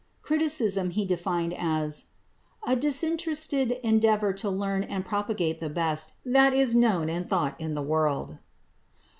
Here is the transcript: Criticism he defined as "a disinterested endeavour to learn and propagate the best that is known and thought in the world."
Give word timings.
Criticism 0.23 0.89
he 0.89 1.05
defined 1.05 1.53
as 1.53 2.07
"a 2.65 2.75
disinterested 2.75 3.73
endeavour 3.83 4.33
to 4.33 4.49
learn 4.49 4.81
and 4.81 5.05
propagate 5.05 5.59
the 5.59 5.69
best 5.69 6.13
that 6.25 6.55
is 6.55 6.73
known 6.73 7.07
and 7.07 7.29
thought 7.29 7.53
in 7.61 7.75
the 7.75 7.83
world." 7.83 8.39